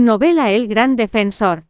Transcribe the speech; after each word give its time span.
Novela 0.00 0.50
El 0.50 0.66
Gran 0.66 0.96
Defensor. 0.96 1.66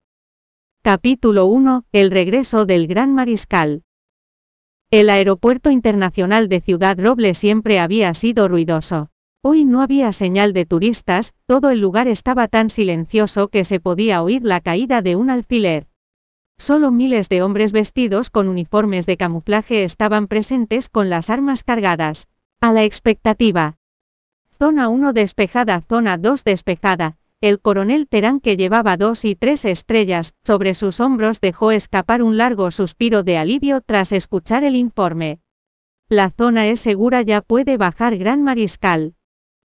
Capítulo 0.83 1.47
1. 1.47 1.85
El 1.91 2.13
regreso 2.13 2.65
del 2.65 2.87
Gran 2.87 3.13
Mariscal. 3.13 3.83
El 4.89 5.11
aeropuerto 5.11 5.73
internacional 5.73 6.49
de 6.49 6.61
Ciudad 6.61 6.97
Roble 6.97 7.35
siempre 7.35 7.81
había 7.81 8.15
sido 8.15 8.47
ruidoso. 8.47 9.09
Hoy 9.43 9.65
no 9.65 9.83
había 9.83 10.13
señal 10.13 10.53
de 10.53 10.65
turistas, 10.65 11.35
todo 11.47 11.71
el 11.71 11.81
lugar 11.81 12.07
estaba 12.07 12.47
tan 12.47 12.71
silencioso 12.71 13.49
que 13.49 13.65
se 13.65 13.81
podía 13.81 14.23
oír 14.23 14.45
la 14.45 14.61
caída 14.61 15.03
de 15.03 15.17
un 15.17 15.29
alfiler. 15.29 15.89
Solo 16.57 16.93
miles 16.93 17.29
de 17.31 17.43
hombres 17.43 17.73
vestidos 17.73 18.31
con 18.31 18.47
uniformes 18.47 19.07
de 19.07 19.17
camuflaje 19.17 19.83
estaban 19.83 20.29
presentes 20.29 20.89
con 20.89 21.11
las 21.11 21.31
armas 21.31 21.65
cargadas. 21.65 22.29
A 22.61 22.73
la 22.73 22.85
expectativa. 22.85 23.75
Zona 24.57 24.89
1 24.89 25.15
despejada, 25.15 25.81
zona 25.81 26.17
2 26.17 26.45
despejada, 26.45 27.17
el 27.41 27.59
coronel 27.59 28.07
Terán 28.07 28.39
que 28.41 28.59
llevaba 28.59 28.99
dos 28.99 29.25
y 29.25 29.35
tres 29.35 29.65
estrellas 29.65 30.35
sobre 30.45 30.75
sus 30.75 31.01
hombros 31.01 31.41
dejó 31.41 31.73
escapar 31.73 32.23
un 32.23 32.37
largo 32.37 32.71
suspiro 32.71 33.23
de 33.23 33.39
alivio 33.39 33.81
tras 33.81 34.13
escuchar 34.13 34.63
el 34.63 34.77
informe. 34.77 35.41
La 36.11 36.31
zona 36.31 36.67
es 36.67 36.81
segura 36.81 37.23
ya 37.23 37.41
puede 37.41 37.79
bajar 37.79 38.19
Gran 38.19 38.43
Mariscal. 38.43 39.15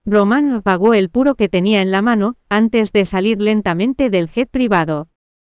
Román 0.06 0.52
apagó 0.52 0.94
el 0.94 1.10
puro 1.10 1.34
que 1.34 1.50
tenía 1.50 1.82
en 1.82 1.90
la 1.90 2.04
mano, 2.04 2.36
antes 2.48 2.92
de 2.92 3.06
salir 3.06 3.42
lentamente 3.42 4.12
del 4.12 4.30
jet 4.30 4.50
privado. 4.52 5.08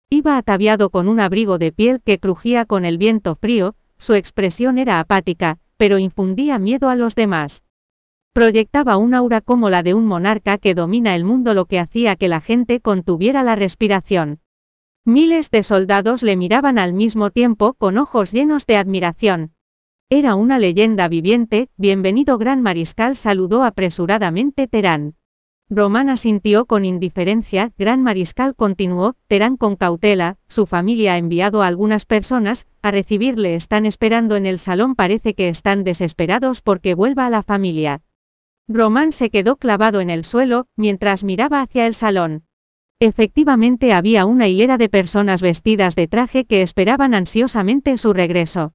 Iba 0.09 0.37
ataviado 0.37 0.91
con 0.91 1.09
un 1.09 1.19
abrigo 1.19 1.59
de 1.59 1.73
piel 1.73 2.01
que 2.03 2.19
crujía 2.21 2.67
con 2.67 2.85
el 2.85 2.99
viento 2.99 3.35
frío, 3.35 3.75
su 3.97 4.15
expresión 4.15 4.79
era 4.79 5.01
apática, 5.01 5.59
pero 5.77 5.99
infundía 5.99 6.61
miedo 6.61 6.89
a 6.89 6.95
los 6.95 7.17
demás. 7.17 7.65
Proyectaba 8.35 8.97
un 8.97 9.13
aura 9.13 9.43
como 9.43 9.69
la 9.69 9.83
de 9.83 9.93
un 9.93 10.07
monarca 10.07 10.57
que 10.57 10.75
domina 10.75 11.15
el 11.15 11.23
mundo 11.23 11.53
lo 11.53 11.67
que 11.67 11.79
hacía 11.79 12.17
que 12.17 12.29
la 12.29 12.41
gente 12.41 12.81
contuviera 12.81 13.43
la 13.43 13.57
respiración. 13.57 14.41
Miles 15.05 15.51
de 15.51 15.63
soldados 15.63 16.23
le 16.23 16.35
miraban 16.37 16.79
al 16.79 16.95
mismo 16.95 17.31
tiempo 17.31 17.75
con 17.75 17.99
ojos 17.99 18.33
llenos 18.33 18.65
de 18.65 18.79
admiración. 18.79 19.53
Era 20.09 20.35
una 20.35 20.59
leyenda 20.59 21.09
viviente, 21.09 21.69
bienvenido 21.77 22.39
gran 22.39 22.63
mariscal 22.63 23.17
saludó 23.17 23.65
apresuradamente 23.65 24.67
Terán. 24.67 25.15
Román 25.69 26.09
asintió 26.09 26.65
con 26.65 26.87
indiferencia, 26.87 27.73
gran 27.77 28.03
mariscal 28.03 28.57
continuó, 28.57 29.15
Terán 29.27 29.59
con 29.59 29.77
cautela, 29.77 30.39
su 30.49 30.65
familia 30.65 31.15
ha 31.15 31.19
enviado 31.19 31.61
a 31.61 31.67
algunas 31.67 32.07
personas, 32.07 32.67
a 32.81 32.93
recibirle 32.93 33.57
están 33.57 33.85
esperando 33.85 34.37
en 34.37 34.47
el 34.47 34.59
salón 34.59 34.95
parece 34.95 35.35
que 35.35 35.51
están 35.51 35.85
desesperados 35.85 36.63
porque 36.63 36.95
vuelva 36.95 37.27
a 37.27 37.31
la 37.31 37.43
familia. 37.43 38.01
Román 38.69 39.13
se 39.13 39.31
quedó 39.31 39.57
clavado 39.57 40.01
en 40.01 40.11
el 40.11 40.25
suelo, 40.25 40.67
mientras 40.77 41.25
miraba 41.25 41.61
hacia 41.61 41.87
el 41.87 41.95
salón. 41.95 42.45
Efectivamente 43.01 43.93
había 43.93 44.27
una 44.27 44.47
hilera 44.47 44.79
de 44.79 44.89
personas 44.89 45.43
vestidas 45.43 45.97
de 45.97 46.07
traje 46.07 46.45
que 46.45 46.63
esperaban 46.63 47.15
ansiosamente 47.15 47.97
su 47.97 48.13
regreso. 48.13 48.75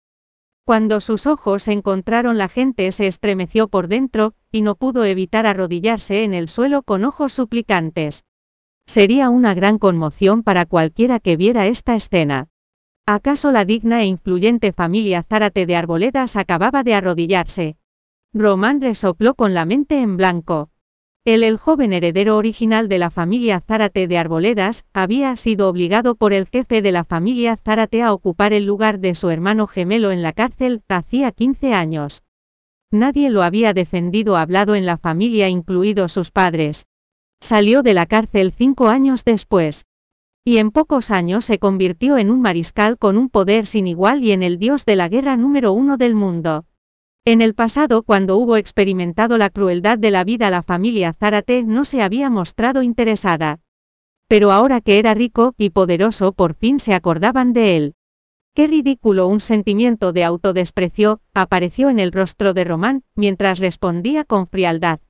Cuando 0.65 0.99
sus 0.99 1.27
ojos 1.27 1.69
encontraron 1.69 2.37
la 2.37 2.49
gente 2.49 2.91
se 2.91 3.07
estremeció 3.07 3.69
por 3.69 3.87
dentro, 3.87 4.33
y 4.51 4.63
no 4.63 4.75
pudo 4.75 5.05
evitar 5.05 5.47
arrodillarse 5.47 6.25
en 6.25 6.33
el 6.33 6.49
suelo 6.49 6.83
con 6.83 7.05
ojos 7.05 7.31
suplicantes. 7.31 8.25
Sería 8.85 9.29
una 9.29 9.53
gran 9.53 9.79
conmoción 9.79 10.43
para 10.43 10.65
cualquiera 10.65 11.21
que 11.21 11.37
viera 11.37 11.67
esta 11.67 11.95
escena. 11.95 12.49
¿Acaso 13.05 13.53
la 13.53 13.63
digna 13.63 14.01
e 14.01 14.07
influyente 14.07 14.73
familia 14.73 15.23
Zárate 15.23 15.65
de 15.65 15.77
Arboledas 15.77 16.35
acababa 16.35 16.83
de 16.83 16.95
arrodillarse? 16.95 17.77
Román 18.33 18.81
resopló 18.81 19.33
con 19.35 19.53
la 19.53 19.65
mente 19.65 19.99
en 19.99 20.17
blanco. 20.17 20.69
Él, 21.25 21.43
el 21.43 21.57
joven 21.57 21.91
heredero 21.91 22.37
original 22.37 22.87
de 22.87 22.99
la 22.99 23.09
familia 23.09 23.59
Zárate 23.59 24.07
de 24.07 24.17
Arboledas, 24.17 24.85
había 24.93 25.35
sido 25.35 25.67
obligado 25.67 26.15
por 26.15 26.33
el 26.33 26.47
jefe 26.47 26.81
de 26.81 26.91
la 26.91 27.03
familia 27.03 27.57
Zárate 27.57 28.01
a 28.01 28.13
ocupar 28.13 28.53
el 28.53 28.65
lugar 28.65 28.99
de 28.99 29.13
su 29.13 29.29
hermano 29.29 29.67
gemelo 29.67 30.11
en 30.11 30.21
la 30.21 30.33
cárcel, 30.33 30.83
hacía 30.87 31.31
15 31.31 31.73
años. 31.73 32.23
Nadie 32.91 33.29
lo 33.29 33.43
había 33.43 33.73
defendido 33.73 34.37
hablado 34.37 34.75
en 34.75 34.85
la 34.85 34.97
familia 34.97 35.49
incluidos 35.49 36.13
sus 36.13 36.31
padres. 36.31 36.85
Salió 37.41 37.83
de 37.83 37.93
la 37.93 38.05
cárcel 38.05 38.51
cinco 38.51 38.87
años 38.87 39.25
después. 39.25 39.85
Y 40.45 40.59
en 40.59 40.71
pocos 40.71 41.11
años 41.11 41.43
se 41.43 41.59
convirtió 41.59 42.17
en 42.17 42.31
un 42.31 42.41
mariscal 42.41 42.97
con 42.97 43.17
un 43.17 43.29
poder 43.29 43.65
sin 43.65 43.87
igual 43.87 44.23
y 44.23 44.31
en 44.31 44.43
el 44.43 44.59
dios 44.59 44.85
de 44.85 44.95
la 44.95 45.09
guerra 45.09 45.35
número 45.35 45.73
uno 45.73 45.97
del 45.97 46.15
mundo. 46.15 46.63
En 47.27 47.41
el 47.41 47.55
pasado, 47.55 48.03
cuando 48.03 48.37
hubo 48.37 48.55
experimentado 48.55 49.37
la 49.37 49.49
crueldad 49.49 49.97
de 49.97 50.11
la 50.11 50.23
vida, 50.23 50.49
la 50.49 50.63
familia 50.63 51.11
Zárate 51.11 51.61
no 51.61 51.83
se 51.83 52.01
había 52.01 52.29
mostrado 52.29 52.83
interesada. 52.83 53.59
Pero 54.29 54.53
ahora 54.53 54.79
que 54.79 54.97
era 54.97 55.13
rico 55.13 55.53
y 55.57 55.71
poderoso, 55.71 56.31
por 56.31 56.53
fin 56.53 56.79
se 56.79 56.93
acordaban 56.93 57.51
de 57.51 57.75
él. 57.75 57.95
Qué 58.55 58.67
ridículo 58.67 59.27
un 59.27 59.41
sentimiento 59.41 60.13
de 60.13 60.23
autodesprecio 60.23 61.19
apareció 61.33 61.89
en 61.89 61.99
el 61.99 62.13
rostro 62.13 62.53
de 62.53 62.63
Román, 62.63 63.03
mientras 63.13 63.59
respondía 63.59 64.23
con 64.23 64.47
frialdad. 64.47 65.01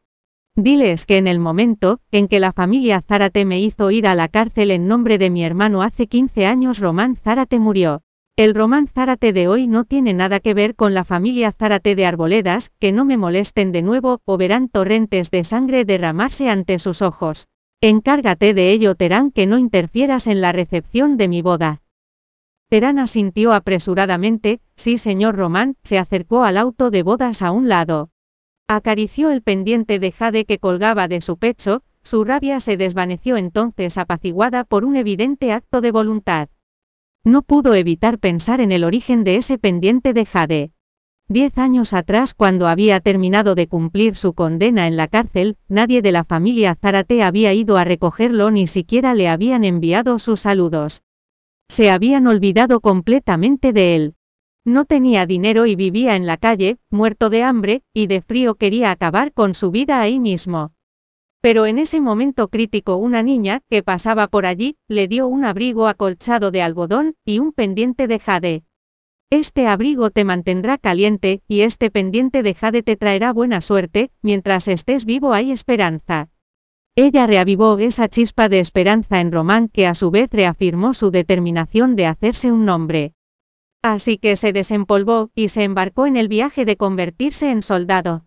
Diles 0.55 1.05
que 1.05 1.17
en 1.17 1.27
el 1.27 1.37
momento 1.37 1.99
en 2.09 2.27
que 2.27 2.39
la 2.39 2.51
familia 2.51 2.99
Zárate 3.01 3.45
me 3.45 3.59
hizo 3.59 3.91
ir 3.91 4.07
a 4.07 4.15
la 4.15 4.27
cárcel 4.27 4.71
en 4.71 4.87
nombre 4.87 5.19
de 5.19 5.29
mi 5.29 5.43
hermano 5.43 5.83
hace 5.83 6.07
15 6.07 6.47
años, 6.47 6.79
Román 6.79 7.15
Zárate 7.15 7.59
murió. 7.59 8.01
El 8.37 8.53
román 8.53 8.85
Zárate 8.85 9.33
de 9.33 9.47
hoy 9.47 9.65
no 9.65 9.83
tiene 9.83 10.13
nada 10.13 10.39
que 10.39 10.53
ver 10.53 10.75
con 10.75 10.93
la 10.93 11.03
familia 11.03 11.51
Zárate 11.51 11.95
de 11.95 12.05
Arboledas, 12.05 12.69
que 12.77 12.91
no 12.91 13.03
me 13.03 13.17
molesten 13.17 13.71
de 13.71 13.81
nuevo, 13.81 14.21
o 14.25 14.37
verán 14.37 14.69
torrentes 14.69 15.31
de 15.31 15.43
sangre 15.43 15.85
derramarse 15.85 16.47
ante 16.47 16.77
sus 16.77 17.01
ojos. 17.01 17.47
Encárgate 17.81 18.53
de 18.53 18.69
ello, 18.69 18.93
Terán, 18.93 19.31
que 19.31 19.47
no 19.47 19.57
interfieras 19.57 20.27
en 20.27 20.39
la 20.39 20.51
recepción 20.51 21.17
de 21.17 21.27
mi 21.27 21.41
boda. 21.41 21.81
Terán 22.69 22.99
asintió 22.99 23.53
apresuradamente, 23.53 24.61
sí 24.75 24.99
señor 24.99 25.35
Román, 25.35 25.75
se 25.81 25.97
acercó 25.97 26.43
al 26.43 26.57
auto 26.57 26.91
de 26.91 27.01
bodas 27.01 27.41
a 27.41 27.49
un 27.49 27.67
lado. 27.67 28.11
Acarició 28.67 29.31
el 29.31 29.41
pendiente 29.41 29.97
de 29.97 30.11
jade 30.11 30.45
que 30.45 30.59
colgaba 30.59 31.07
de 31.07 31.21
su 31.21 31.37
pecho, 31.37 31.81
su 32.03 32.23
rabia 32.23 32.59
se 32.59 32.77
desvaneció 32.77 33.35
entonces 33.35 33.97
apaciguada 33.97 34.63
por 34.63 34.85
un 34.85 34.95
evidente 34.95 35.53
acto 35.53 35.81
de 35.81 35.89
voluntad. 35.89 36.49
No 37.27 37.41
pudo 37.41 37.73
evitar 37.73 38.19
pensar 38.19 38.61
en 38.61 38.71
el 38.71 38.85
origen 38.85 39.25
de 39.25 39.35
ese 39.35 39.57
pendiente 39.57 40.13
de 40.13 40.25
Jade. 40.25 40.71
Diez 41.27 41.57
años 41.57 41.91
atrás, 41.91 42.33
cuando 42.33 42.69
había 42.69 43.01
terminado 43.01 43.53
de 43.53 43.67
cumplir 43.67 44.15
su 44.15 44.31
condena 44.33 44.87
en 44.87 44.95
la 44.95 45.09
cárcel, 45.09 45.57
nadie 45.67 46.01
de 46.01 46.13
la 46.13 46.23
familia 46.23 46.75
Zárate 46.75 47.23
había 47.23 47.53
ido 47.53 47.75
a 47.75 47.83
recogerlo 47.83 48.49
ni 48.49 48.65
siquiera 48.65 49.13
le 49.13 49.27
habían 49.27 49.65
enviado 49.65 50.19
sus 50.19 50.39
saludos. 50.39 51.01
Se 51.67 51.91
habían 51.91 52.27
olvidado 52.27 52.79
completamente 52.79 53.73
de 53.73 53.95
él. 53.97 54.15
No 54.63 54.85
tenía 54.85 55.25
dinero 55.25 55.65
y 55.65 55.75
vivía 55.75 56.15
en 56.15 56.27
la 56.27 56.37
calle, 56.37 56.77
muerto 56.89 57.29
de 57.29 57.43
hambre, 57.43 57.81
y 57.93 58.07
de 58.07 58.21
frío 58.21 58.55
quería 58.55 58.89
acabar 58.89 59.33
con 59.33 59.53
su 59.53 59.69
vida 59.69 59.99
ahí 59.99 60.21
mismo. 60.21 60.71
Pero 61.41 61.65
en 61.65 61.77
ese 61.77 62.01
momento 62.01 62.47
crítico 62.47 62.97
una 62.97 63.23
niña, 63.23 63.61
que 63.69 63.83
pasaba 63.83 64.27
por 64.27 64.45
allí, 64.45 64.77
le 64.87 65.07
dio 65.07 65.27
un 65.27 65.45
abrigo 65.45 65.87
acolchado 65.87 66.51
de 66.51 66.61
algodón, 66.61 67.15
y 67.25 67.39
un 67.39 67.53
pendiente 67.53 68.07
de 68.07 68.19
jade. 68.19 68.63
Este 69.29 69.67
abrigo 69.67 70.09
te 70.09 70.23
mantendrá 70.23 70.77
caliente, 70.77 71.41
y 71.47 71.61
este 71.61 71.91
pendiente 71.91 72.43
de 72.43 72.53
jade 72.53 72.81
te 72.81 72.95
traerá 72.95 73.33
buena 73.33 73.59
suerte, 73.59 74.09
mientras 74.21 74.67
estés 74.67 75.05
vivo 75.05 75.33
hay 75.33 75.51
esperanza. 75.51 76.29
Ella 76.95 77.27
reavivó 77.27 77.77
esa 77.77 78.07
chispa 78.07 78.49
de 78.49 78.59
esperanza 78.59 79.19
en 79.19 79.31
Román 79.31 79.67
que 79.67 79.85
a 79.85 79.93
su 79.93 80.09
vez 80.09 80.29
reafirmó 80.31 80.93
su 80.93 81.11
determinación 81.11 81.95
de 81.95 82.07
hacerse 82.07 82.51
un 82.51 82.65
nombre. 82.65 83.13
Así 83.83 84.17
que 84.17 84.35
se 84.35 84.51
desempolvó, 84.53 85.29
y 85.35 85.49
se 85.49 85.63
embarcó 85.63 86.07
en 86.07 86.17
el 86.17 86.27
viaje 86.27 86.65
de 86.65 86.75
convertirse 86.75 87.51
en 87.51 87.61
soldado. 87.61 88.25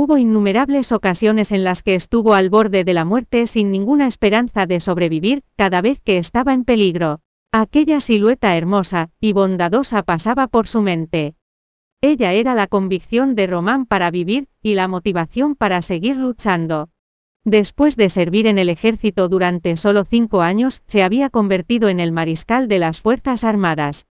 Hubo 0.00 0.16
innumerables 0.16 0.92
ocasiones 0.92 1.50
en 1.50 1.64
las 1.64 1.82
que 1.82 1.96
estuvo 1.96 2.34
al 2.34 2.50
borde 2.50 2.84
de 2.84 2.94
la 2.94 3.04
muerte 3.04 3.48
sin 3.48 3.72
ninguna 3.72 4.06
esperanza 4.06 4.64
de 4.64 4.78
sobrevivir, 4.78 5.42
cada 5.56 5.80
vez 5.80 5.98
que 5.98 6.18
estaba 6.18 6.52
en 6.52 6.64
peligro. 6.64 7.18
Aquella 7.50 7.98
silueta 7.98 8.56
hermosa 8.56 9.10
y 9.18 9.32
bondadosa 9.32 10.04
pasaba 10.04 10.46
por 10.46 10.68
su 10.68 10.82
mente. 10.82 11.34
Ella 12.00 12.32
era 12.32 12.54
la 12.54 12.68
convicción 12.68 13.34
de 13.34 13.48
Román 13.48 13.86
para 13.86 14.12
vivir, 14.12 14.46
y 14.62 14.76
la 14.76 14.86
motivación 14.86 15.56
para 15.56 15.82
seguir 15.82 16.14
luchando. 16.14 16.90
Después 17.44 17.96
de 17.96 18.08
servir 18.08 18.46
en 18.46 18.60
el 18.60 18.68
ejército 18.68 19.28
durante 19.28 19.76
solo 19.76 20.04
cinco 20.04 20.42
años, 20.42 20.80
se 20.86 21.02
había 21.02 21.28
convertido 21.28 21.88
en 21.88 21.98
el 21.98 22.12
mariscal 22.12 22.68
de 22.68 22.78
las 22.78 23.00
Fuerzas 23.00 23.42
Armadas. 23.42 24.06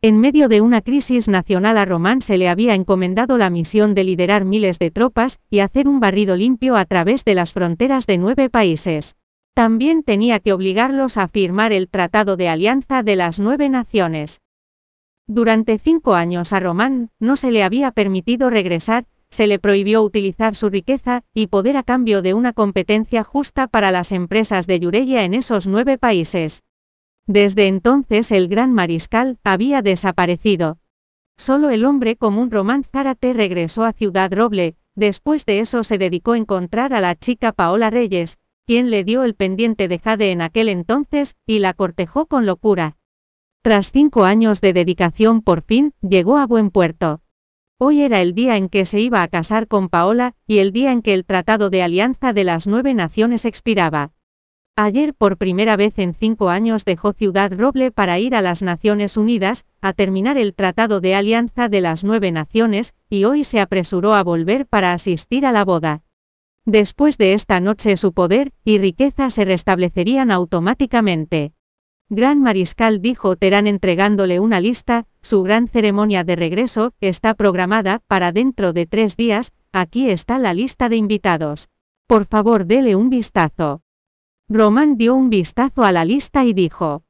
En 0.00 0.20
medio 0.20 0.46
de 0.46 0.60
una 0.60 0.80
crisis 0.80 1.26
nacional 1.26 1.76
a 1.76 1.84
Román 1.84 2.20
se 2.20 2.38
le 2.38 2.48
había 2.48 2.74
encomendado 2.76 3.36
la 3.36 3.50
misión 3.50 3.94
de 3.94 4.04
liderar 4.04 4.44
miles 4.44 4.78
de 4.78 4.92
tropas 4.92 5.40
y 5.50 5.58
hacer 5.58 5.88
un 5.88 5.98
barrido 5.98 6.36
limpio 6.36 6.76
a 6.76 6.84
través 6.84 7.24
de 7.24 7.34
las 7.34 7.52
fronteras 7.52 8.06
de 8.06 8.16
nueve 8.16 8.48
países. 8.48 9.16
También 9.54 10.04
tenía 10.04 10.38
que 10.38 10.52
obligarlos 10.52 11.16
a 11.16 11.26
firmar 11.26 11.72
el 11.72 11.88
Tratado 11.88 12.36
de 12.36 12.48
Alianza 12.48 13.02
de 13.02 13.16
las 13.16 13.40
Nueve 13.40 13.68
Naciones. 13.68 14.40
Durante 15.26 15.80
cinco 15.80 16.14
años 16.14 16.52
a 16.52 16.60
Román 16.60 17.10
no 17.18 17.34
se 17.34 17.50
le 17.50 17.64
había 17.64 17.90
permitido 17.90 18.50
regresar, 18.50 19.04
se 19.30 19.48
le 19.48 19.58
prohibió 19.58 20.04
utilizar 20.04 20.54
su 20.54 20.68
riqueza 20.68 21.24
y 21.34 21.48
poder 21.48 21.76
a 21.76 21.82
cambio 21.82 22.22
de 22.22 22.34
una 22.34 22.52
competencia 22.52 23.24
justa 23.24 23.66
para 23.66 23.90
las 23.90 24.12
empresas 24.12 24.68
de 24.68 24.78
Yureya 24.78 25.24
en 25.24 25.34
esos 25.34 25.66
nueve 25.66 25.98
países. 25.98 26.62
Desde 27.28 27.66
entonces 27.66 28.32
el 28.32 28.48
gran 28.48 28.72
mariscal 28.72 29.38
había 29.44 29.82
desaparecido. 29.82 30.78
Solo 31.36 31.68
el 31.68 31.84
hombre 31.84 32.16
común 32.16 32.50
Román 32.50 32.84
Zárate 32.84 33.34
regresó 33.34 33.84
a 33.84 33.92
Ciudad 33.92 34.32
Roble, 34.32 34.76
después 34.96 35.44
de 35.44 35.60
eso 35.60 35.84
se 35.84 35.98
dedicó 35.98 36.32
a 36.32 36.38
encontrar 36.38 36.94
a 36.94 37.02
la 37.02 37.14
chica 37.16 37.52
Paola 37.52 37.90
Reyes, 37.90 38.38
quien 38.66 38.90
le 38.90 39.04
dio 39.04 39.24
el 39.24 39.34
pendiente 39.34 39.88
de 39.88 39.98
Jade 39.98 40.30
en 40.30 40.40
aquel 40.40 40.70
entonces, 40.70 41.36
y 41.46 41.58
la 41.58 41.74
cortejó 41.74 42.24
con 42.24 42.46
locura. 42.46 42.96
Tras 43.62 43.92
cinco 43.92 44.24
años 44.24 44.62
de 44.62 44.72
dedicación 44.72 45.42
por 45.42 45.60
fin, 45.60 45.92
llegó 46.00 46.38
a 46.38 46.46
buen 46.46 46.70
puerto. 46.70 47.20
Hoy 47.78 48.00
era 48.00 48.22
el 48.22 48.34
día 48.34 48.56
en 48.56 48.70
que 48.70 48.86
se 48.86 49.00
iba 49.00 49.22
a 49.22 49.28
casar 49.28 49.68
con 49.68 49.90
Paola, 49.90 50.34
y 50.46 50.58
el 50.58 50.72
día 50.72 50.92
en 50.92 51.02
que 51.02 51.12
el 51.12 51.26
Tratado 51.26 51.68
de 51.68 51.82
Alianza 51.82 52.32
de 52.32 52.44
las 52.44 52.66
Nueve 52.66 52.94
Naciones 52.94 53.44
expiraba. 53.44 54.12
Ayer 54.80 55.12
por 55.12 55.38
primera 55.38 55.76
vez 55.76 55.98
en 55.98 56.14
cinco 56.14 56.50
años 56.50 56.84
dejó 56.84 57.12
Ciudad 57.12 57.52
Roble 57.52 57.90
para 57.90 58.20
ir 58.20 58.36
a 58.36 58.40
las 58.40 58.62
Naciones 58.62 59.16
Unidas, 59.16 59.66
a 59.80 59.92
terminar 59.92 60.38
el 60.38 60.54
Tratado 60.54 61.00
de 61.00 61.16
Alianza 61.16 61.68
de 61.68 61.80
las 61.80 62.04
Nueve 62.04 62.30
Naciones, 62.30 62.94
y 63.10 63.24
hoy 63.24 63.42
se 63.42 63.58
apresuró 63.58 64.14
a 64.14 64.22
volver 64.22 64.66
para 64.66 64.92
asistir 64.92 65.46
a 65.46 65.50
la 65.50 65.64
boda. 65.64 66.02
Después 66.64 67.18
de 67.18 67.32
esta 67.32 67.58
noche 67.58 67.96
su 67.96 68.12
poder 68.12 68.52
y 68.64 68.78
riqueza 68.78 69.30
se 69.30 69.44
restablecerían 69.44 70.30
automáticamente. 70.30 71.54
Gran 72.08 72.40
Mariscal 72.40 73.02
dijo 73.02 73.34
Terán 73.34 73.66
entregándole 73.66 74.38
una 74.38 74.60
lista, 74.60 75.08
su 75.22 75.42
gran 75.42 75.66
ceremonia 75.66 76.22
de 76.22 76.36
regreso 76.36 76.94
está 77.00 77.34
programada 77.34 78.00
para 78.06 78.30
dentro 78.30 78.72
de 78.72 78.86
tres 78.86 79.16
días, 79.16 79.54
aquí 79.72 80.08
está 80.08 80.38
la 80.38 80.54
lista 80.54 80.88
de 80.88 80.94
invitados. 80.94 81.68
Por 82.06 82.26
favor 82.26 82.64
dele 82.64 82.94
un 82.94 83.10
vistazo. 83.10 83.82
Román 84.50 84.96
dio 84.96 85.14
un 85.14 85.28
vistazo 85.28 85.84
a 85.84 85.92
la 85.92 86.06
lista 86.06 86.46
y 86.46 86.54
dijo. 86.54 87.02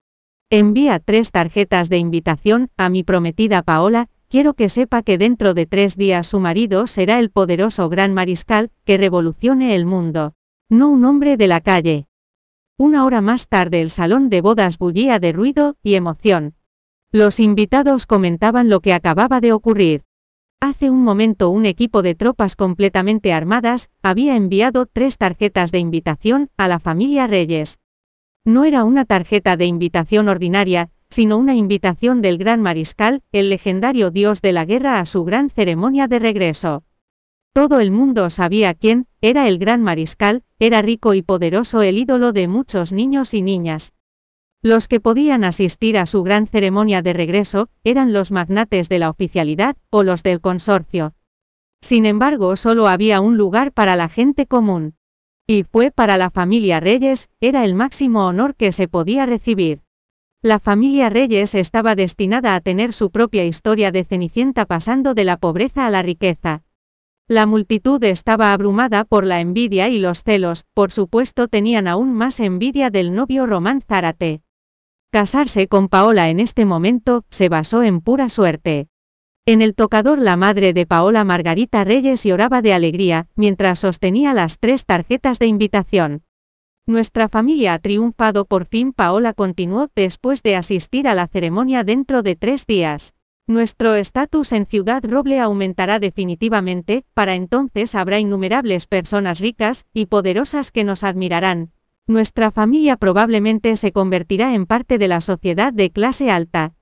Envía 0.51 0.99
tres 0.99 1.31
tarjetas 1.31 1.89
de 1.89 1.97
invitación 1.99 2.69
a 2.77 2.89
mi 2.89 3.05
prometida 3.05 3.63
Paola, 3.63 4.09
quiero 4.29 4.55
que 4.55 4.69
sepa 4.69 5.03
que 5.03 5.19
dentro 5.19 5.55
de 5.55 5.65
tres 5.65 5.97
días 5.97 6.27
su 6.27 6.41
marido 6.41 6.89
será 6.89 7.21
el 7.21 7.31
poderoso 7.31 7.89
gran 7.89 8.13
mariscal, 8.13 8.73
que 8.85 8.99
revolucione 8.99 9.77
el 9.77 9.87
mundo. 9.87 10.33
No 10.69 10.89
un 10.89 11.05
hombre 11.05 11.37
de 11.37 11.47
la 11.47 11.61
calle. 11.61 12.07
Una 12.77 13.05
hora 13.05 13.21
más 13.21 13.47
tarde 13.47 13.83
el 13.83 13.91
salón 13.91 14.31
de 14.31 14.41
bodas 14.41 14.77
bullía 14.77 15.21
de 15.21 15.31
ruido 15.31 15.77
y 15.81 15.95
emoción. 15.95 16.55
Los 17.13 17.39
invitados 17.39 18.07
comentaban 18.07 18.69
lo 18.69 18.81
que 18.81 18.95
acababa 18.95 19.41
de 19.41 19.53
ocurrir. 19.53 20.03
Hace 20.61 20.91
un 20.91 21.05
momento 21.05 21.51
un 21.51 21.67
equipo 21.67 22.03
de 22.03 22.17
tropas 22.17 22.57
completamente 22.57 23.33
armadas 23.33 23.91
había 24.03 24.35
enviado 24.35 24.87
tres 24.87 25.17
tarjetas 25.17 25.71
de 25.71 25.79
invitación 25.79 26.51
a 26.57 26.67
la 26.67 26.81
familia 26.81 27.29
Reyes. 27.29 27.79
No 28.45 28.65
era 28.65 28.83
una 28.83 29.05
tarjeta 29.05 29.57
de 29.57 29.67
invitación 29.67 30.29
ordinaria, 30.29 30.91
sino 31.09 31.39
una 31.39 31.55
invitación 31.55 32.23
del 32.23 32.39
gran 32.39 32.61
mariscal, 32.61 33.23
el 33.31 33.51
legendario 33.51 34.11
dios 34.11 34.43
de 34.43 34.53
la 34.53 34.65
guerra 34.65 34.99
a 34.99 35.05
su 35.05 35.23
gran 35.23 35.49
ceremonia 35.49 36.09
de 36.09 36.19
regreso. 36.19 36.83
Todo 37.53 37.79
el 37.79 37.93
mundo 37.93 38.29
sabía 38.29 38.75
quién 38.75 39.07
era 39.21 39.47
el 39.47 39.59
gran 39.59 39.83
mariscal, 39.83 40.43
era 40.59 40.83
rico 40.83 41.15
y 41.15 41.23
poderoso 41.23 41.83
el 41.83 41.99
ídolo 41.99 42.33
de 42.33 42.49
muchos 42.49 42.93
niños 42.93 43.33
y 43.33 43.43
niñas. 43.43 43.93
Los 44.63 44.89
que 44.89 44.99
podían 44.99 45.45
asistir 45.45 45.97
a 45.97 46.05
su 46.05 46.25
gran 46.25 46.47
ceremonia 46.47 47.01
de 47.01 47.13
regreso, 47.13 47.69
eran 47.85 48.13
los 48.13 48.33
magnates 48.33 48.89
de 48.89 48.99
la 48.99 49.09
oficialidad, 49.09 49.77
o 49.91 50.03
los 50.03 50.25
del 50.25 50.41
consorcio. 50.41 51.15
Sin 51.81 52.07
embargo, 52.07 52.57
solo 52.57 52.89
había 52.89 53.21
un 53.21 53.37
lugar 53.37 53.73
para 53.73 53.95
la 53.95 54.09
gente 54.09 54.47
común. 54.47 54.95
Y 55.47 55.63
fue 55.63 55.93
para 55.93 56.17
la 56.17 56.31
familia 56.31 56.81
Reyes, 56.81 57.31
era 57.41 57.65
el 57.65 57.75
máximo 57.75 58.27
honor 58.27 58.57
que 58.57 58.73
se 58.73 58.89
podía 58.89 59.27
recibir. 59.27 59.83
La 60.43 60.59
familia 60.59 61.09
Reyes 61.09 61.55
estaba 61.55 61.95
destinada 61.95 62.57
a 62.57 62.61
tener 62.61 62.93
su 62.93 63.11
propia 63.11 63.45
historia 63.45 63.93
de 63.93 64.05
Cenicienta 64.05 64.67
pasando 64.67 65.15
de 65.15 65.25
la 65.25 65.37
pobreza 65.37 65.87
a 65.87 65.91
la 65.91 66.03
riqueza. 66.03 66.65
La 67.29 67.47
multitud 67.47 68.03
estaba 68.03 68.53
abrumada 68.53 69.05
por 69.05 69.25
la 69.25 69.41
envidia 69.41 69.89
y 69.89 70.01
los 70.01 70.25
celos, 70.25 70.65
por 70.75 70.91
supuesto 70.91 71.47
tenían 71.47 71.87
aún 71.87 72.13
más 72.13 72.41
envidia 72.41 72.91
del 72.91 73.15
novio 73.15 73.47
Román 73.47 73.83
Zárate. 73.83 74.43
Casarse 75.11 75.69
con 75.69 75.89
Paola 75.89 76.29
en 76.29 76.39
este 76.39 76.67
momento 76.67 77.25
se 77.31 77.49
basó 77.49 77.83
en 77.83 78.03
pura 78.03 78.29
suerte. 78.29 78.89
En 79.47 79.63
el 79.63 79.75
tocador 79.75 80.19
la 80.19 80.37
madre 80.37 80.75
de 80.75 80.85
Paola 80.85 81.25
Margarita 81.25 81.83
Reyes 81.83 82.25
lloraba 82.25 82.61
de 82.61 82.75
alegría, 82.75 83.27
mientras 83.35 83.79
sostenía 83.79 84.35
las 84.35 84.59
tres 84.59 84.85
tarjetas 84.85 85.39
de 85.39 85.47
invitación. 85.47 86.25
Nuestra 86.87 87.31
familia 87.31 87.73
ha 87.73 87.79
triunfado 87.79 88.45
por 88.45 88.67
fin 88.67 88.93
Paola 88.93 89.33
continuó 89.33 89.89
después 89.97 90.43
de 90.43 90.57
asistir 90.57 91.09
a 91.09 91.15
la 91.15 91.27
ceremonia 91.27 91.85
dentro 91.85 92.23
de 92.23 92.37
tres 92.37 92.67
días. 92.67 93.15
Nuestro 93.47 93.95
estatus 93.95 94.53
en 94.53 94.67
Ciudad 94.67 95.03
Roble 95.03 95.41
aumentará 95.41 96.01
definitivamente, 96.01 97.07
para 97.15 97.35
entonces 97.35 97.95
habrá 97.95 98.19
innumerables 98.21 98.87
personas 98.87 99.41
ricas 99.41 99.87
y 99.95 100.05
poderosas 100.05 100.71
que 100.71 100.85
nos 100.85 101.03
admirarán, 101.03 101.73
nuestra 102.09 102.51
familia 102.51 102.97
probablemente 102.97 103.77
se 103.77 103.93
convertirá 103.93 104.55
en 104.55 104.67
parte 104.67 104.97
de 104.99 105.09
la 105.09 105.21
sociedad 105.21 105.73
de 105.73 105.91
clase 105.91 106.31
alta. 106.31 106.75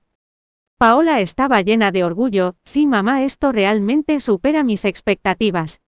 Paola 0.77 1.19
estaba 1.19 1.61
llena 1.61 1.91
de 1.91 2.03
orgullo, 2.03 2.55
sí 2.63 2.87
mamá, 2.87 3.23
esto 3.23 3.51
realmente 3.51 4.19
supera 4.19 4.63
mis 4.63 4.85
expectativas. 4.85 5.81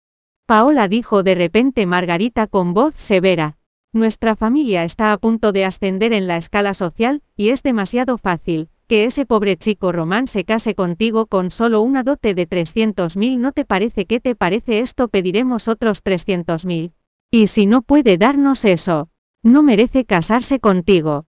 Paola 0.46 0.88
dijo 0.88 1.22
de 1.22 1.34
repente 1.34 1.86
Margarita 1.86 2.46
con 2.46 2.72
voz 2.72 2.94
severa. 2.94 3.58
Nuestra 3.92 4.36
familia 4.36 4.84
está 4.84 5.12
a 5.12 5.18
punto 5.18 5.52
de 5.52 5.64
ascender 5.64 6.12
en 6.12 6.26
la 6.26 6.36
escala 6.36 6.72
social, 6.72 7.22
y 7.36 7.50
es 7.50 7.62
demasiado 7.62 8.16
fácil, 8.16 8.68
que 8.86 9.04
ese 9.04 9.26
pobre 9.26 9.56
chico 9.56 9.90
Román 9.90 10.28
se 10.28 10.44
case 10.44 10.74
contigo 10.74 11.26
con 11.26 11.50
solo 11.50 11.80
una 11.82 12.02
dote 12.02 12.34
de 12.34 12.48
300.000. 12.48 13.38
¿No 13.38 13.52
te 13.52 13.64
parece 13.64 14.06
qué 14.06 14.20
te 14.20 14.34
parece 14.34 14.78
esto? 14.78 15.08
Pediremos 15.08 15.66
otros 15.66 16.04
300.000. 16.04 16.92
Y 17.30 17.48
si 17.48 17.66
no 17.66 17.82
puede 17.82 18.18
darnos 18.18 18.64
eso, 18.64 19.08
no 19.46 19.62
merece 19.62 20.04
casarse 20.04 20.58
contigo. 20.58 21.26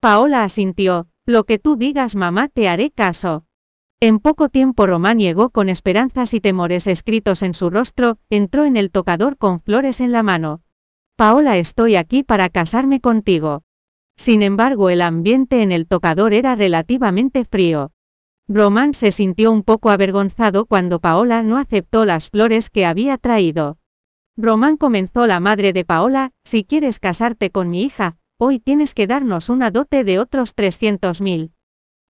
Paola 0.00 0.42
asintió, 0.42 1.08
lo 1.26 1.44
que 1.44 1.58
tú 1.58 1.76
digas 1.76 2.16
mamá 2.16 2.48
te 2.48 2.68
haré 2.68 2.90
caso. 2.90 3.44
En 4.00 4.20
poco 4.20 4.48
tiempo 4.48 4.86
Román 4.86 5.18
llegó 5.18 5.50
con 5.50 5.68
esperanzas 5.68 6.34
y 6.34 6.40
temores 6.40 6.86
escritos 6.86 7.42
en 7.42 7.54
su 7.54 7.70
rostro, 7.70 8.18
entró 8.30 8.64
en 8.64 8.76
el 8.76 8.90
tocador 8.90 9.36
con 9.36 9.60
flores 9.60 10.00
en 10.00 10.12
la 10.12 10.22
mano. 10.22 10.62
Paola 11.16 11.56
estoy 11.56 11.96
aquí 11.96 12.22
para 12.22 12.48
casarme 12.48 13.00
contigo. 13.00 13.62
Sin 14.16 14.42
embargo 14.42 14.90
el 14.90 15.02
ambiente 15.02 15.62
en 15.62 15.72
el 15.72 15.86
tocador 15.86 16.32
era 16.32 16.56
relativamente 16.56 17.44
frío. 17.44 17.92
Román 18.48 18.94
se 18.94 19.12
sintió 19.12 19.50
un 19.50 19.62
poco 19.62 19.90
avergonzado 19.90 20.66
cuando 20.66 21.00
Paola 21.00 21.42
no 21.42 21.58
aceptó 21.58 22.04
las 22.04 22.30
flores 22.30 22.70
que 22.70 22.86
había 22.86 23.18
traído. 23.18 23.78
Román 24.38 24.76
comenzó 24.76 25.26
la 25.26 25.40
madre 25.40 25.72
de 25.72 25.86
Paola, 25.86 26.32
si 26.44 26.64
quieres 26.64 26.98
casarte 26.98 27.50
con 27.50 27.70
mi 27.70 27.82
hija, 27.82 28.18
hoy 28.38 28.58
tienes 28.58 28.92
que 28.92 29.06
darnos 29.06 29.48
una 29.48 29.70
dote 29.70 30.04
de 30.04 30.18
otros 30.18 30.54
300.000. 30.54 31.52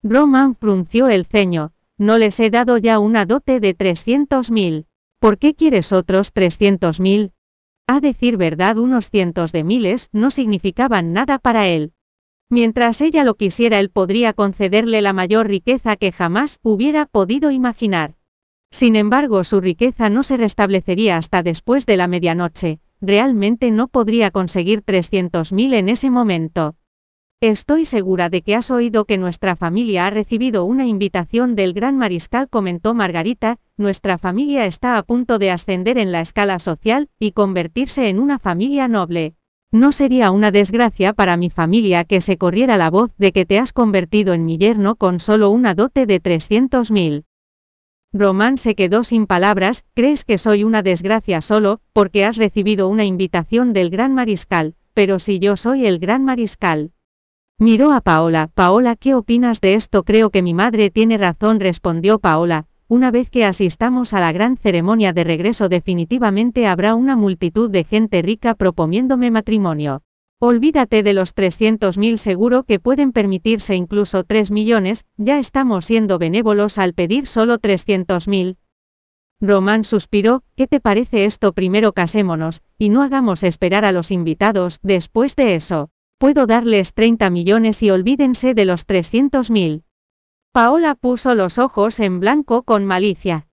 Román 0.03 0.55
frunció 0.55 1.09
el 1.09 1.25
ceño, 1.25 1.73
no 1.97 2.19
les 2.19 2.39
he 2.39 2.51
dado 2.51 2.77
ya 2.77 2.99
una 2.99 3.25
dote 3.25 3.59
de 3.59 3.75
300.000. 3.75 4.85
¿Por 5.19 5.39
qué 5.39 5.55
quieres 5.55 5.91
otros 5.91 6.31
300.000? 6.33 7.31
A 7.87 7.99
decir 7.99 8.37
verdad, 8.37 8.77
unos 8.77 9.09
cientos 9.09 9.51
de 9.51 9.63
miles 9.63 10.09
no 10.11 10.29
significaban 10.29 11.13
nada 11.13 11.39
para 11.39 11.67
él. 11.67 11.93
Mientras 12.49 13.01
ella 13.01 13.23
lo 13.23 13.35
quisiera, 13.35 13.79
él 13.79 13.89
podría 13.89 14.33
concederle 14.33 15.01
la 15.01 15.13
mayor 15.13 15.47
riqueza 15.47 15.95
que 15.95 16.11
jamás 16.11 16.59
hubiera 16.61 17.07
podido 17.07 17.49
imaginar. 17.49 18.13
Sin 18.71 18.95
embargo, 18.95 19.43
su 19.43 19.59
riqueza 19.59 20.09
no 20.09 20.23
se 20.23 20.37
restablecería 20.37 21.17
hasta 21.17 21.43
después 21.43 21.85
de 21.85 21.97
la 21.97 22.07
medianoche, 22.07 22.79
realmente 23.01 23.69
no 23.69 23.89
podría 23.89 24.31
conseguir 24.31 24.81
300.000 24.81 25.73
en 25.73 25.89
ese 25.89 26.09
momento. 26.09 26.75
Estoy 27.41 27.85
segura 27.85 28.29
de 28.29 28.43
que 28.43 28.55
has 28.55 28.71
oído 28.71 29.05
que 29.05 29.17
nuestra 29.17 29.55
familia 29.55 30.05
ha 30.05 30.09
recibido 30.09 30.63
una 30.63 30.85
invitación 30.85 31.55
del 31.55 31.73
gran 31.73 31.97
mariscal, 31.97 32.47
comentó 32.47 32.93
Margarita, 32.93 33.57
nuestra 33.77 34.17
familia 34.17 34.65
está 34.65 34.97
a 34.97 35.03
punto 35.03 35.37
de 35.37 35.51
ascender 35.51 35.97
en 35.97 36.11
la 36.11 36.21
escala 36.21 36.59
social 36.59 37.09
y 37.19 37.31
convertirse 37.31 38.09
en 38.09 38.19
una 38.19 38.39
familia 38.39 38.87
noble. 38.87 39.33
No 39.71 39.91
sería 39.91 40.31
una 40.31 40.51
desgracia 40.51 41.13
para 41.13 41.35
mi 41.35 41.49
familia 41.49 42.03
que 42.03 42.21
se 42.21 42.37
corriera 42.37 42.77
la 42.77 42.89
voz 42.89 43.11
de 43.17 43.31
que 43.31 43.45
te 43.45 43.57
has 43.57 43.73
convertido 43.73 44.33
en 44.33 44.45
mi 44.45 44.57
yerno 44.57 44.95
con 44.95 45.19
solo 45.19 45.49
una 45.49 45.73
dote 45.73 46.05
de 46.05 46.21
300.000. 46.21 47.23
Román 48.13 48.57
se 48.57 48.75
quedó 48.75 49.05
sin 49.05 49.25
palabras, 49.25 49.85
crees 49.93 50.25
que 50.25 50.37
soy 50.37 50.65
una 50.65 50.81
desgracia 50.81 51.39
solo, 51.39 51.79
porque 51.93 52.25
has 52.25 52.35
recibido 52.35 52.89
una 52.89 53.05
invitación 53.05 53.71
del 53.71 53.89
gran 53.89 54.13
mariscal, 54.13 54.75
pero 54.93 55.17
si 55.17 55.39
yo 55.39 55.55
soy 55.55 55.85
el 55.85 55.97
gran 55.97 56.25
mariscal. 56.25 56.91
Miró 57.57 57.93
a 57.93 58.01
Paola, 58.01 58.49
Paola, 58.53 58.97
¿qué 58.97 59.15
opinas 59.15 59.61
de 59.61 59.75
esto? 59.75 60.03
Creo 60.03 60.29
que 60.29 60.41
mi 60.41 60.53
madre 60.53 60.89
tiene 60.89 61.17
razón, 61.17 61.61
respondió 61.61 62.19
Paola, 62.19 62.65
una 62.89 63.11
vez 63.11 63.29
que 63.29 63.45
asistamos 63.45 64.13
a 64.13 64.19
la 64.19 64.33
gran 64.33 64.57
ceremonia 64.57 65.13
de 65.13 65.23
regreso 65.23 65.69
definitivamente 65.69 66.67
habrá 66.67 66.95
una 66.95 67.15
multitud 67.15 67.69
de 67.69 67.85
gente 67.85 68.21
rica 68.21 68.55
proponiéndome 68.55 69.31
matrimonio. 69.31 70.01
Olvídate 70.43 71.03
de 71.03 71.13
los 71.13 71.35
300.000 71.35 72.17
seguro 72.17 72.63
que 72.63 72.79
pueden 72.79 73.11
permitirse 73.11 73.75
incluso 73.75 74.23
3 74.23 74.49
millones, 74.49 75.05
ya 75.15 75.37
estamos 75.37 75.85
siendo 75.85 76.17
benévolos 76.17 76.79
al 76.79 76.95
pedir 76.95 77.27
solo 77.27 77.59
300.000. 77.59 78.57
Román 79.39 79.83
suspiró, 79.83 80.41
¿qué 80.55 80.65
te 80.65 80.79
parece 80.79 81.25
esto? 81.25 81.53
Primero 81.53 81.93
casémonos, 81.93 82.63
y 82.79 82.89
no 82.89 83.03
hagamos 83.03 83.43
esperar 83.43 83.85
a 83.85 83.91
los 83.91 84.09
invitados, 84.09 84.79
después 84.81 85.35
de 85.35 85.53
eso. 85.53 85.91
Puedo 86.17 86.47
darles 86.47 86.95
30 86.95 87.29
millones 87.29 87.83
y 87.83 87.91
olvídense 87.91 88.55
de 88.55 88.65
los 88.65 88.87
300.000. 88.87 89.83
Paola 90.51 90.95
puso 90.95 91.35
los 91.35 91.59
ojos 91.59 91.99
en 91.99 92.19
blanco 92.19 92.63
con 92.63 92.83
malicia. 92.85 93.45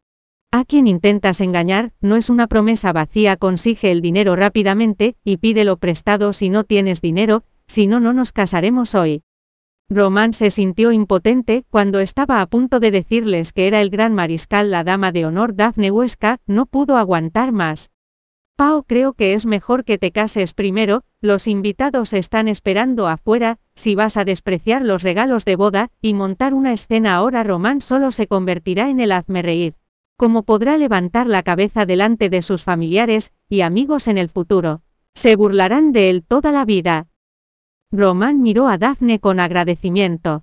A 0.51 0.65
quien 0.65 0.87
intentas 0.87 1.43
engañar, 1.43 1.93
no 2.01 2.17
es 2.17 2.31
una 2.31 2.47
promesa 2.47 2.95
vacía, 2.95 3.37
consigue 3.37 3.91
el 3.91 4.01
dinero 4.01 4.35
rápidamente, 4.35 5.15
y 5.23 5.37
pídelo 5.37 5.77
prestado 5.77 6.33
si 6.33 6.49
no 6.49 6.65
tienes 6.65 7.03
dinero, 7.03 7.45
si 7.67 7.87
no, 7.87 8.01
no 8.01 8.15
nos 8.15 8.33
casaremos 8.33 8.95
hoy. 8.95 9.23
Román 9.91 10.33
se 10.33 10.51
sintió 10.51 10.91
impotente 10.91 11.67
cuando 11.69 12.01
estaba 12.01 12.41
a 12.41 12.47
punto 12.47 12.81
de 12.81 12.91
decirles 12.91 13.53
que 13.53 13.67
era 13.67 13.83
el 13.83 13.91
gran 13.91 14.15
mariscal, 14.15 14.71
la 14.71 14.85
dama 14.85 15.13
de 15.13 15.27
honor 15.27 15.55
Dafne 15.55 15.91
Huesca, 15.91 16.39
no 16.47 16.65
pudo 16.65 16.97
aguantar 16.97 17.53
más. 17.53 17.91
Pao, 18.57 18.85
creo 18.85 19.13
que 19.13 19.35
es 19.35 19.45
mejor 19.45 19.85
que 19.85 19.99
te 19.99 20.13
cases 20.13 20.55
primero, 20.55 21.05
los 21.21 21.47
invitados 21.47 22.15
están 22.15 22.49
esperando 22.49 23.07
afuera, 23.07 23.59
si 23.75 23.95
vas 23.95 24.17
a 24.17 24.25
despreciar 24.25 24.83
los 24.83 25.03
regalos 25.03 25.45
de 25.45 25.57
boda, 25.57 25.91
y 26.01 26.15
montar 26.15 26.55
una 26.55 26.73
escena 26.73 27.17
ahora 27.17 27.45
Román 27.45 27.83
solo 27.83 28.11
se 28.11 28.27
convertirá 28.27 28.89
en 28.89 29.01
el 29.01 29.13
hazme 29.13 29.43
reír. 29.43 29.75
Como 30.19 30.43
podrá 30.43 30.77
levantar 30.79 31.29
la 31.29 31.45
cabeza 31.45 31.87
delante 31.87 32.29
de 32.29 32.43
sus 32.43 32.65
familiares 32.65 33.31
y 33.49 33.61
amigos 33.61 34.09
en 34.09 34.19
el 34.19 34.29
futuro? 34.29 34.83
Se 35.15 35.37
burlarán 35.37 35.93
de 35.93 36.11
él 36.11 36.25
toda 36.27 36.51
la 36.51 36.65
vida. 36.65 37.07
Román 37.93 38.43
miró 38.43 38.67
a 38.67 38.79
Daphne 38.79 39.21
con 39.21 39.39
agradecimiento. 39.39 40.43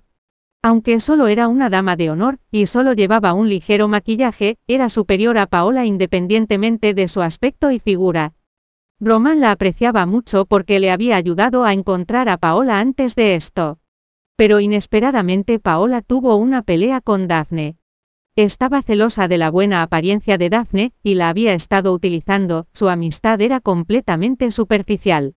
Aunque 0.62 0.98
solo 0.98 1.28
era 1.28 1.48
una 1.48 1.68
dama 1.68 1.94
de 1.94 2.08
honor, 2.08 2.38
y 2.50 2.64
solo 2.64 2.94
llevaba 2.94 3.34
un 3.34 3.50
ligero 3.50 3.86
maquillaje, 3.86 4.56
era 4.66 4.88
superior 4.88 5.36
a 5.36 5.44
Paola 5.44 5.84
independientemente 5.84 6.94
de 6.94 7.06
su 7.06 7.20
aspecto 7.20 7.70
y 7.70 7.78
figura. 7.78 8.32
Román 8.98 9.40
la 9.40 9.50
apreciaba 9.50 10.06
mucho 10.06 10.46
porque 10.46 10.80
le 10.80 10.90
había 10.90 11.16
ayudado 11.16 11.64
a 11.64 11.74
encontrar 11.74 12.30
a 12.30 12.38
Paola 12.38 12.80
antes 12.80 13.14
de 13.14 13.34
esto. 13.34 13.78
Pero 14.36 14.58
inesperadamente 14.58 15.58
Paola 15.58 16.00
tuvo 16.00 16.36
una 16.36 16.62
pelea 16.62 17.02
con 17.02 17.28
Daphne. 17.28 17.76
Estaba 18.36 18.82
celosa 18.82 19.28
de 19.28 19.38
la 19.38 19.50
buena 19.50 19.80
apariencia 19.80 20.36
de 20.36 20.50
Daphne, 20.50 20.92
y 21.02 21.14
la 21.14 21.30
había 21.30 21.54
estado 21.54 21.94
utilizando, 21.94 22.66
su 22.74 22.90
amistad 22.90 23.40
era 23.40 23.60
completamente 23.60 24.50
superficial. 24.50 25.32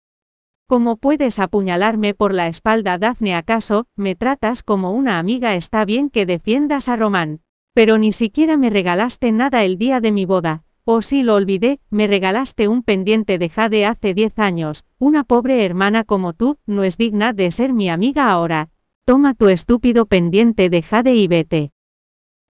¿Cómo 0.68 0.98
puedes 0.98 1.40
apuñalarme 1.40 2.14
por 2.14 2.34
la 2.34 2.48
espalda, 2.48 2.98
Dafne? 2.98 3.36
¿Acaso 3.36 3.88
me 3.96 4.16
tratas 4.16 4.64
como 4.64 4.92
una 4.92 5.18
amiga? 5.18 5.56
Está 5.56 5.86
bien 5.86 6.10
que 6.10 6.26
defiendas 6.26 6.90
a 6.90 6.98
Román. 6.98 7.40
Pero 7.74 7.98
ni 7.98 8.12
siquiera 8.12 8.58
me 8.58 8.70
regalaste 8.70 9.32
nada 9.32 9.64
el 9.64 9.78
día 9.78 10.02
de 10.02 10.12
mi 10.12 10.26
boda. 10.26 10.64
O 10.84 11.02
si 11.02 11.24
lo 11.24 11.36
olvidé, 11.36 11.80
me 11.90 12.06
regalaste 12.06 12.68
un 12.68 12.84
pendiente 12.84 13.38
de 13.38 13.48
Jade 13.48 13.86
hace 13.86 14.14
10 14.14 14.38
años. 14.40 14.84
Una 14.98 15.24
pobre 15.24 15.64
hermana 15.64 16.04
como 16.04 16.34
tú, 16.34 16.58
no 16.66 16.84
es 16.84 16.98
digna 16.98 17.32
de 17.32 17.50
ser 17.52 17.72
mi 17.72 17.90
amiga 17.90 18.30
ahora. 18.30 18.72
Toma 19.06 19.36
tu 19.36 19.48
estúpido 19.48 20.06
pendiente 20.06 20.70
de 20.70 20.82
Jade 20.82 21.16
y 21.16 21.28
vete. 21.30 21.72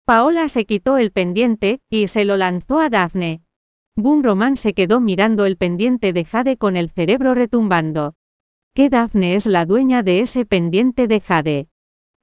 Paola 0.05 0.47
se 0.50 0.65
quitó 0.65 1.00
el 1.00 1.12
pendiente, 1.12 1.81
y 1.89 2.05
se 2.05 2.25
lo 2.25 2.38
lanzó 2.38 2.79
a 2.79 2.89
Dafne. 2.89 3.41
Boom 3.95 4.21
Roman 4.21 4.55
se 4.55 4.75
quedó 4.75 5.00
mirando 5.00 5.47
el 5.47 5.57
pendiente 5.57 6.13
de 6.13 6.25
Jade 6.25 6.57
con 6.57 6.77
el 6.77 6.91
cerebro 6.91 7.33
retumbando. 7.33 8.13
¿Qué 8.75 8.91
Daphne 8.91 9.33
es 9.33 9.47
la 9.47 9.65
dueña 9.65 10.03
de 10.03 10.19
ese 10.19 10.45
pendiente 10.45 11.07
de 11.07 11.21
Jade? 11.21 11.69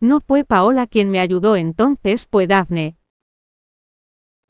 No 0.01 0.21
fue 0.21 0.45
Paola 0.45 0.87
quien 0.87 1.11
me 1.11 1.19
ayudó 1.19 1.57
entonces, 1.57 2.29
fue 2.31 2.47
Daphne. 2.47 2.99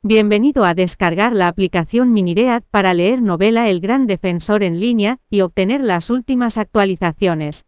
Bienvenido 0.02 0.64
a 0.64 0.74
descargar 0.74 1.32
la 1.32 1.48
aplicación 1.48 2.12
Miniread 2.12 2.64
para 2.70 2.92
leer 2.92 3.22
novela 3.22 3.70
El 3.70 3.80
Gran 3.80 4.06
Defensor 4.06 4.62
en 4.62 4.78
línea 4.78 5.20
y 5.30 5.40
obtener 5.40 5.80
las 5.80 6.10
últimas 6.10 6.58
actualizaciones. 6.58 7.64